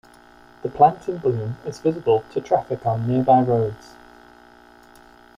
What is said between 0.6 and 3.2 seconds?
The plant in bloom is visible to traffic on